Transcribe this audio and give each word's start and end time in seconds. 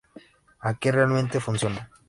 Aquí, 0.67 0.89
realmente 0.89 1.39
funciona". 1.47 1.81